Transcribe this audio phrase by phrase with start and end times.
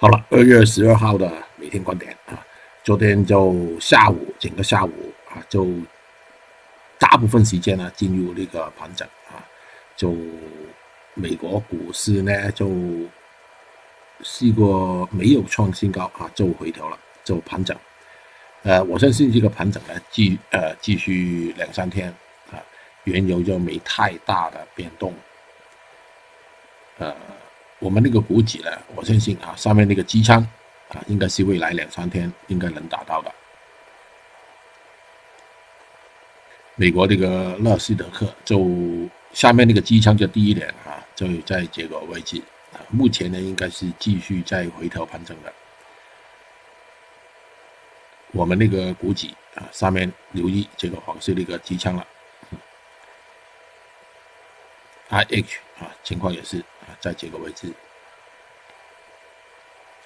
[0.00, 2.42] 好了，二月十二号的每天观点啊，
[2.82, 4.90] 昨天就下午整个下午
[5.28, 5.68] 啊，就
[6.98, 9.44] 大部分时间呢进入那个盘整啊，
[9.94, 10.16] 就
[11.12, 12.70] 美国股市呢就
[14.22, 17.76] 试过没有创新高啊，就回调了，就盘整。
[18.62, 22.08] 呃，我相信这个盘整呢继呃继续两三天
[22.50, 22.56] 啊，
[23.04, 25.12] 原油就没太大的变动，
[26.96, 27.14] 呃。
[27.80, 30.46] 我们那个股指呢，我相信啊，上面那个机枪
[30.90, 33.34] 啊，应该是未来两三天应该能达到的。
[36.76, 38.66] 美国这个乐视德克就
[39.32, 42.40] 下面那个机枪就低一点啊，就在这个位置
[42.72, 45.52] 啊，目前呢应该是继续在回调盘整的。
[48.32, 52.06] 我们那个股指啊，上面留意这个黄色那个机枪了。
[55.08, 56.64] I H 啊，情况也是，
[56.98, 57.72] 在这个位置。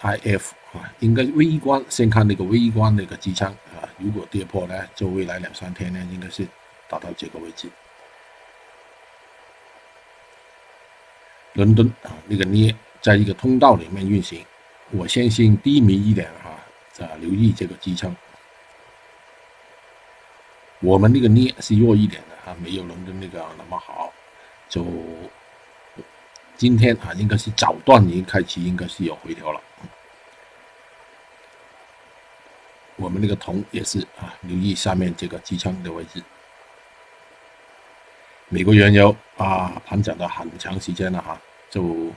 [0.00, 6.44] I F 啊，应该微观先看那个微观那个支撑啊，如果跌破呢，就未来两三天呢，应该是
[6.88, 7.68] 达到这个位置。
[11.52, 14.44] 伦敦啊，那个捏在一个通道里面运行，
[14.90, 16.58] 我相信低迷一点啊，
[16.98, 18.16] 啊，留意这个支撑。
[20.80, 24.12] 我们那个捏是弱一点的啊，没有伦敦那个那么好。
[24.68, 24.84] 就
[26.62, 29.60] 今天啊，应该是早段已经开启，应该是有回调了。
[32.94, 36.22] 我们那个铜也是啊，留意下面这个支撑的位置。
[38.48, 41.36] 美国原油啊，盘整了很长时间了哈，
[41.68, 42.12] 就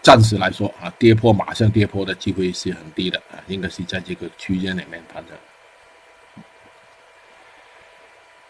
[0.00, 5.36] 暂时来说啊，跌破马上跌破的机会是很低的啊，应该是在这个区间里面盘整。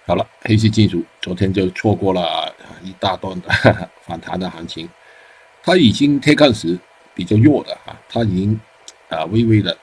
[0.04, 3.48] 好了，黑色金属昨天就错过了一大段的
[4.02, 4.88] 反弹的行情，
[5.62, 6.78] 它已经贴看时
[7.14, 8.60] 比较弱的啊，它已经
[9.08, 9.76] 啊微微的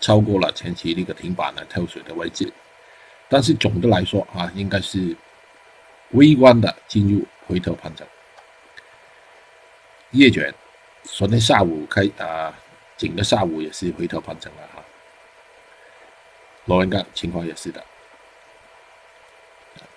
[0.00, 2.52] 超过了前期那个停板的跳水的位置，
[3.28, 5.16] 但是总的来说啊，应该是
[6.10, 8.06] 微观的进入回头盘整。
[10.12, 10.52] 夜卷
[11.04, 12.52] 昨天下午开啊，
[12.96, 14.82] 整个下午也是回头盘整了哈。
[16.64, 17.84] 螺纹钢情况也是的。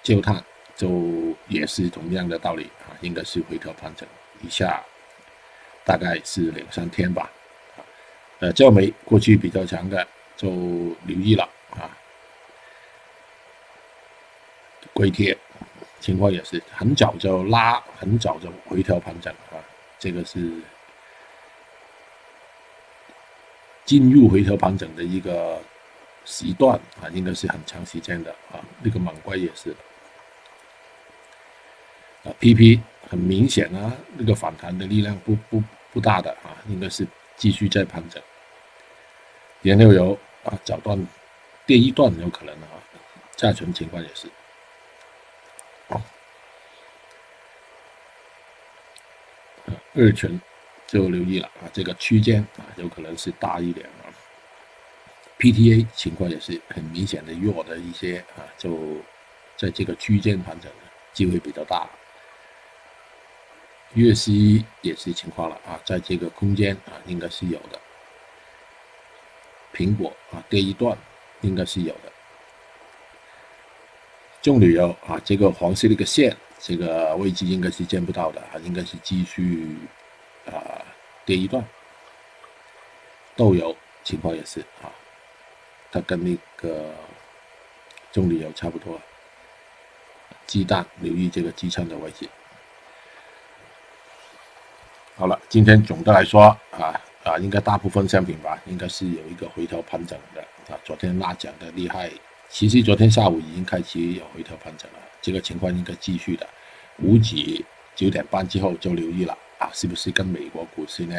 [0.04, 0.44] 焦炭
[0.76, 4.08] 就也是同样的道理啊，应该是回调盘整
[4.42, 4.84] 一下，
[5.86, 7.32] 大概是两三天吧。
[8.40, 10.50] 呃，焦煤过去比较强的就
[11.06, 11.96] 留意了啊。
[14.94, 15.38] 硅铁
[16.00, 19.62] 情况也是很早就拉，很早就回调盘整啊，
[20.00, 20.52] 这个是
[23.86, 25.62] 进入回调盘整的一个
[26.26, 28.60] 时段啊，应该是很长时间的啊。
[28.82, 29.76] 那个锰硅也是。
[32.24, 32.80] 啊，PP
[33.10, 38.22] 很明显啊，那个反弹的力量不不不大的啊，应该是继续在盘整。
[39.62, 41.08] 原料油啊，早段
[41.66, 42.68] 跌一段有可能啊，
[43.38, 44.28] 下存情况也是。
[49.96, 50.42] 二醇
[50.88, 54.10] 就留意了啊，这个区间啊，有可能是大一点啊。
[55.38, 58.98] PTA 情况也是很明显的弱的一些啊，就
[59.56, 60.72] 在这个区间盘整
[61.14, 61.88] 机会比较大。
[63.94, 67.80] 粤西也是情况了啊，在这个空间啊，应该是有的。
[69.74, 70.98] 苹果啊，跌一段
[71.42, 72.12] 应该是有的。
[74.42, 79.78] 中旅游啊，这个黄色的一个线，这个位置应该是见不到的啊，应该是继续
[80.46, 80.82] 啊
[81.26, 81.64] 跌一段。
[83.36, 84.92] 豆油情况也是啊，
[85.92, 86.94] 它跟那个
[88.12, 89.00] 中旅游差不多。
[90.46, 92.28] 鸡蛋留意这个支撑的位置。
[95.16, 100.42] 好了，今天总的来说啊啊，应该大部分商品吧，应该是有一个回调盘整的
[100.74, 100.80] 啊。
[100.84, 102.10] 昨天拉涨的厉害，
[102.50, 106.48] 其实昨天下午已经开始有回调盘整了，这个情况应该继续的。
[106.98, 107.64] 五指
[107.96, 111.16] 九点半之后就留意了啊，是不是跟美国股市呢？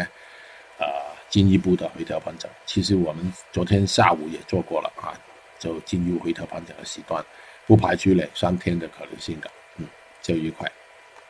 [0.78, 0.86] 呃，
[1.30, 2.50] 进一步的回调盘整。
[2.66, 5.14] 其实我们昨天下午也做过了啊，
[5.60, 7.24] 就进入回调盘整的时段，
[7.64, 9.48] 不排除两三天的可能性的。
[9.76, 9.86] 嗯，
[10.20, 10.70] 就愉快。